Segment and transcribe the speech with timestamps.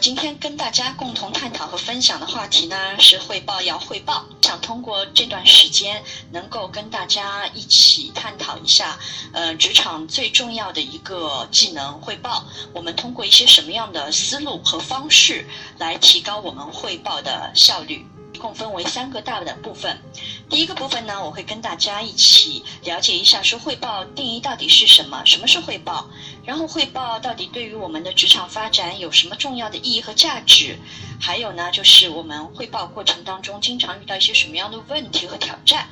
[0.00, 8.96] 今天跟大家共同探讨和分享的话题呢是汇报要汇报，想通过这段时间能够跟大家一起探讨一下，
[9.32, 15.44] 呃，职场最重要的一个技能汇报，我们通过一些什么样的思路和方式
[15.78, 18.06] 来提高我们汇报的效率。
[18.34, 19.98] 一共分为三个大的部分。
[20.48, 26.08] 第一个部分呢，我会跟大家一起了解一下，说汇报定义到底是什么，什么是汇报，
[26.44, 30.78] 然后汇报到底对于我们的职场发展有什么重要的意义和价值，
[31.20, 35.88] 还有呢，就是我们汇报过程当中经常遇到一些什么样的问题和挑战。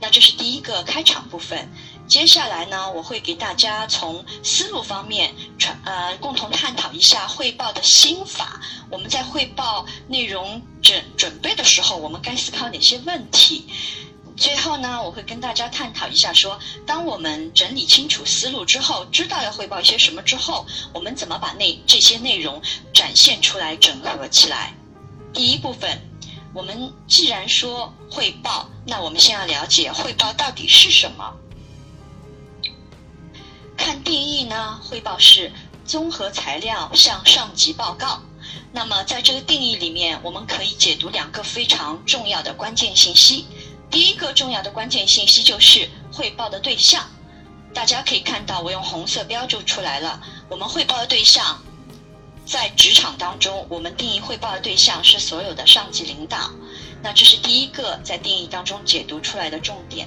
[0.00, 1.70] 那这是第一个开场部分。
[2.08, 8.60] 接下来呢，我会给大家从思路方面传呃共同探讨一下汇报的心法。
[8.90, 13.66] 我们在汇报内容准准备的时候，我们该思考哪些问题？
[14.36, 22.60] 最后呢，我会跟大家探讨一下，说当我们整理清楚思路之后，知道要汇报一些什么之后，我们怎么把那这些内容
[22.92, 24.74] 展现出来、整合起来？
[25.32, 25.98] 第一部分，
[26.52, 31.32] 我们既然说汇报，那我们先要了解汇报到底是什么。
[33.82, 35.50] 看定义呢，汇报是
[35.84, 38.22] 综合材料向上级报告。
[38.70, 43.44] 那么在这个定义里面，我们可以解读两个非常重要的关键信息。
[43.90, 47.04] 第一个重要的关键信息就是汇报的对象。
[47.74, 50.22] 大家可以看到，我用红色标注出来了。
[50.48, 51.60] 我们汇报的对象，
[52.46, 56.52] 在职场当中，我们定义汇报的对象是所有的上级领导。
[57.02, 60.06] 那这是第一个在定义当中解读出来的重点。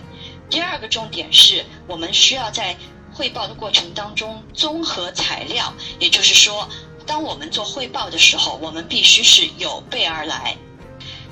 [0.50, 2.78] 第二个重点是我们需要在
[3.16, 6.68] 汇报的过程当中，综合材料，也就是说，
[7.08, 10.58] 当我们做汇报的时候，我们必须是有备而来。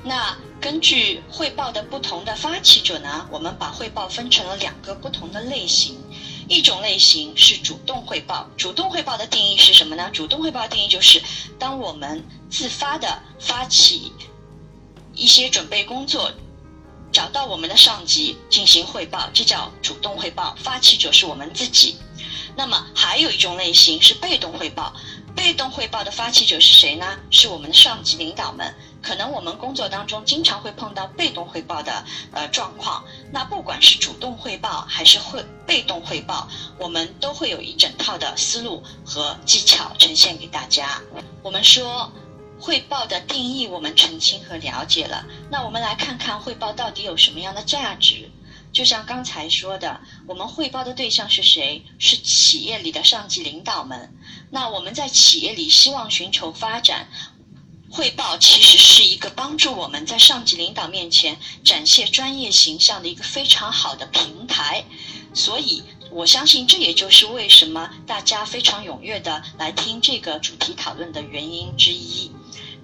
[0.02, 5.98] 那根据汇报的不同的发起者呢，我们把汇报分成了两个不同的类型。
[6.48, 10.10] 一种类型是主动汇报，主动汇报的定义是什么呢？
[10.10, 11.22] 主动汇报定义就是，
[11.58, 14.10] 当我们自发的发起
[15.14, 16.30] 一些准备工作。
[17.24, 21.96] 找到我们的上级进行汇报，这叫主动汇报，发起者是我们自己。
[22.54, 24.92] 那么还有一种类型是被动汇报，
[25.34, 27.18] 被动汇报的发起者是谁呢？
[27.30, 28.74] 是我们的上级领导们。
[29.00, 33.02] 可能我们工作当中经常会碰到被动汇报的呃状况，
[33.32, 36.46] 那不管是主动汇报还是会被动汇报，
[36.78, 41.00] 我们都会有一整套的思路和技巧呈现给大家。
[41.42, 42.12] 我们说。
[42.58, 48.30] 汇报的定义我们澄清和了解了，那我们来看看汇报到底有什么样的价值。
[48.72, 51.84] 就像刚才说的，我们汇报的对象是谁？
[51.98, 54.12] 是企业里的上级领导们。
[54.50, 57.08] 那我们在企业里希望寻求发展，
[57.90, 64.84] 汇报其实是一个帮助我们在上级领导面前展现专业形象的一个非常好的平台。
[65.34, 65.82] 所以。
[66.10, 72.30] 我相信这也就是为什么大家非常踊跃的来听这个主题讨论的原因之一。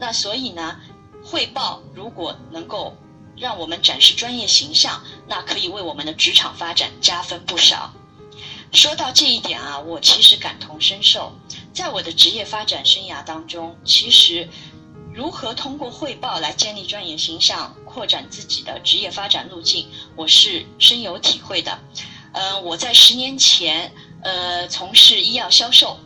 [0.01, 0.81] 那所以呢，
[1.23, 2.97] 汇报如果能够
[3.37, 7.93] 让我们展示专业形象，那可以为我们的职场发展加分不少。
[8.73, 11.33] 说到这一点啊，我其实感同身受。
[11.73, 14.49] 在我的职业发展生涯当中，其实
[15.13, 21.79] 如何通过汇报来建立专业形象、扩展自己的职业发展路径，我是深有体会的。
[22.33, 25.99] 嗯，我在十年前，呃，从事医药销售。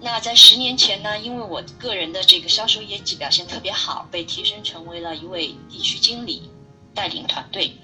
[0.00, 6.50] 那在十年前呢，因为我个人的这个销售业绩表现特别好，被提升成为了一位地区经理，
[6.94, 7.76] 带领团队。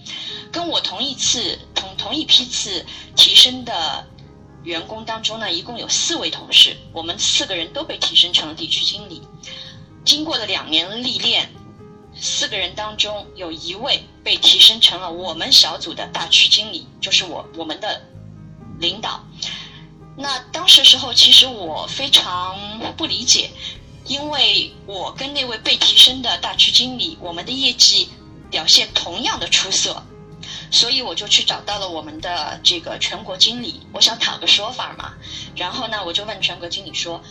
[0.51, 2.85] 跟我同一次同同一批次
[3.15, 4.07] 提升的
[4.65, 9.23] 员工当中呢，一共有四位同事，我们四个人都被提升成了地区经理。
[10.05, 11.51] 经过了两年历练。
[12.19, 18.01] 四个人当中有一位被提升成了我们小组的大区经理，就是我我们的
[18.79, 19.23] 领导。
[20.17, 22.59] 那当时时候，其实我非常
[22.97, 23.51] 不理解，
[24.07, 28.09] 因为我跟那位被提升的大区经理，我们的业绩
[28.51, 30.03] 表现同样的出色，
[30.71, 35.13] 所以我就去找到了我们的这个全国经理，我想讨个说法嘛。
[35.55, 37.23] 然后呢，我就问全国经理说。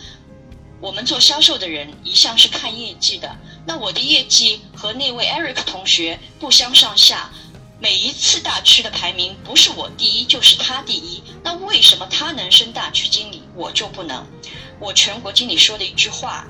[0.78, 3.34] 我们做销售的人一向是看业绩的，
[3.66, 7.30] 那我的业绩和那位 Eric 同学不相上下，
[7.78, 14.26] 每一次大区的排名不是我第一就是他第一，那为什么他能升大区经理，我就不能？
[14.80, 16.46] 我全国经理说的一句话，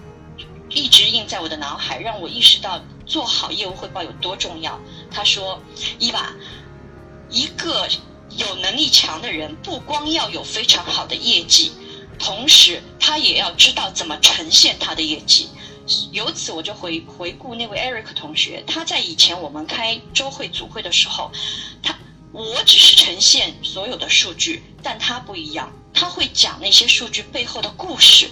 [0.71, 4.81] 一直印在我的脑海，让我意识到做好业务汇报有多重要。
[5.11, 5.61] 他说
[5.99, 6.33] ：“伊娃，
[7.29, 7.89] 一个
[8.31, 11.73] 有能力强的人，不光要有非常好的业绩，
[12.21, 15.49] 同时他也要知道怎么呈现他的业绩。”
[16.13, 21.31] 由此我就回回顾那位 Eric 同学，他在以前我们开周会组会的时候，
[21.83, 21.97] 他
[22.33, 28.29] 我只是呈现所有的数据，但他不一样，他会讲那些数据背后的故事，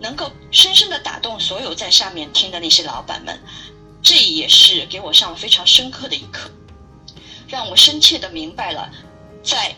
[0.00, 3.40] 能够深深的打动所有在下面听的那些老板们，
[4.02, 6.50] 这也是给我上了非常深刻的一课，
[7.46, 8.90] 让我深切的明白了，
[9.42, 9.74] 在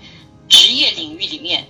[0.48, 1.68] 职业领域里面。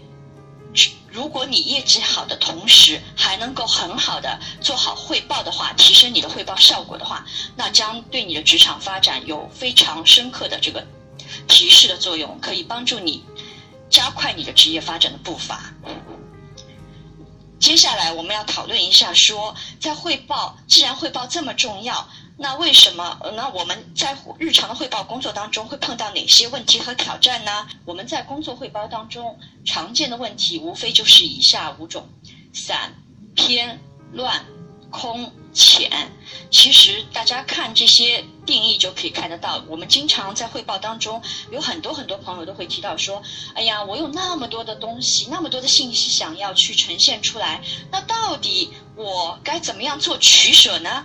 [1.12, 7.26] 如果你业绩好的同时还能够很好的做好汇报的话，提升你的汇报效果的话，
[7.56, 10.86] 那将对你的职场发展有非常深刻的这个
[11.48, 13.24] 提示的作用，可以帮助你
[13.88, 15.72] 加快你的职业发展的步伐。
[17.58, 22.08] 接下来我们要讨论一下，说在汇报，既然汇报这么重要。
[22.42, 23.18] 那为什么？
[23.34, 27.68] 那我们在日常的汇报工作当中会碰到哪些问题和挑战呢？
[27.84, 32.08] 我们在工作汇报当中常见的问题无非就是以下五种：
[32.54, 32.94] 散、
[33.34, 33.78] 偏、
[34.12, 34.42] 乱、
[34.90, 36.10] 空、浅。
[36.50, 39.62] 其实大家看这些定义就可以看得到。
[39.68, 41.20] 我们经常在汇报当中
[41.50, 43.22] 有很多很多朋友都会提到说
[43.54, 47.60] ：“哎呀，我有那么多的东西，那么多的信息想要去呈现出来，
[47.90, 51.04] 那到底我该怎么样做取舍呢？”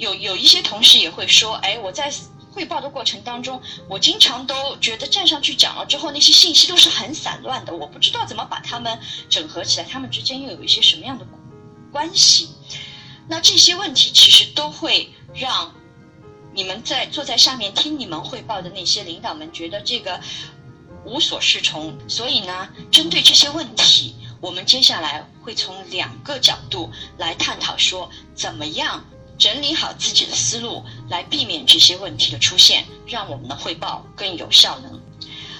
[0.00, 2.10] 有有一些同事也会说，哎，我在
[2.50, 8.98] 汇报的过程当中，我经常都觉得站上去讲了之后，那些信息都是很散乱的，我不知道怎么把它们
[9.28, 11.26] 整合起来，他们之间又有一些什么样的
[11.92, 12.48] 关系？
[13.28, 15.74] 那这些问题其实都会让
[16.54, 20.18] 你们在坐在下面听你们汇报的那些领导们觉得这个
[21.04, 21.94] 无所适从。
[22.08, 29.04] 所以呢，针对这些问题，我们接下来会从两个角度来探讨，说怎么样。
[29.40, 35.00] 整理好自己的思路，来避免这些问题的出现，让我们的汇报更有效能。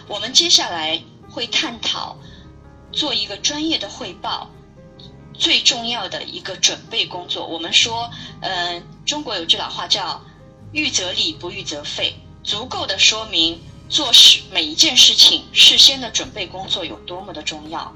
[0.06, 2.15] 我们接下来会探讨
[2.93, 4.50] 做一个专业的汇报
[5.32, 7.47] 最重要的一个准备工作。
[7.47, 8.11] 我们说，
[8.43, 10.23] 嗯，中国有句老话叫
[10.73, 17.94] “预则立，不预则废”，足够的说明做事每一件事情事先的准备工作有多么的重要。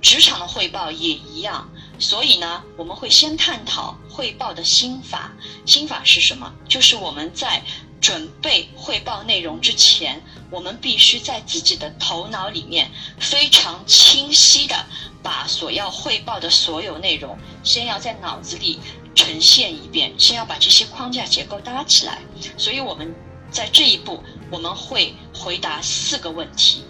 [0.00, 1.68] 职场的汇报也一样。
[1.98, 5.32] 所以呢，我们会先探讨汇报的心法。
[5.64, 6.52] 心法是什么？
[6.68, 7.62] 就是我们在
[8.00, 14.86] 准备汇报内容之前，我们必须在自己的头脑里面非常清晰的
[15.22, 18.78] 把所要汇报的所有内容，先要在脑子里
[19.14, 22.20] 呈现一遍，先要把这些框架结构搭起来。
[22.56, 23.14] 所以我们
[23.50, 26.84] 在这一步，我们会回答四个问题。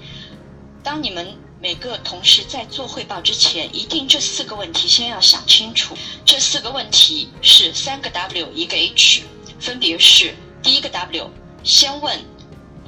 [0.82, 1.45] 当你们。
[1.58, 5.96] 每个同事在做汇报之前，一定这四个问题先要想清楚。
[6.24, 9.22] 这四个问题是三个 W 一个 H，
[9.58, 11.30] 分别是第一个 W，
[11.64, 12.22] 先问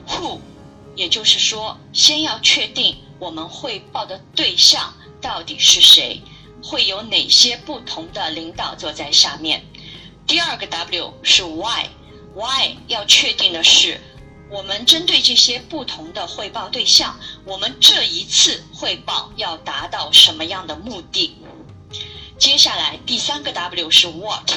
[0.07, 0.41] Who，
[0.95, 6.21] 也就是说，先要确定我们汇报的对象到底是谁，
[6.63, 9.65] 会有哪些不同的领导坐在下面。
[10.27, 13.99] 第二个 W 是 Why，Why 要确定的是。
[14.51, 21.37] 我们针对这些不同的汇报对象，我们这一次汇报要达到什么样的目的？
[22.39, 24.53] 接下来第三个 W 是 What，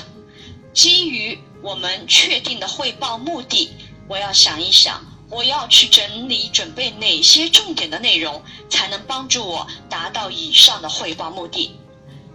[0.74, 3.70] 基于我们确定的汇报目的，
[4.08, 11.76] 我要想一想，我要去整理准备哪些重点的内容，才能帮助我达到以上的汇报目的？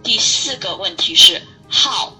[0.03, 1.41] 第四个问题是
[1.71, 2.16] How。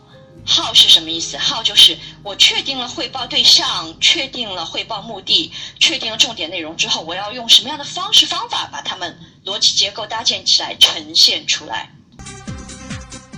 [0.47, 1.37] 号是什么意思？
[1.37, 11.91] 号就是我确定了汇报对象，确定了汇报目的，确定了重点内容之后，我要用什么样的方式方法把它们逻辑结构搭建起来，呈现出来。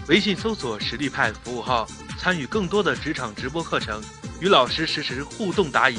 [0.07, 1.87] 微信搜索“实力派”服务号，
[2.19, 4.03] 参与更多的职场直播课程，
[4.39, 5.97] 与老师实时互动答疑。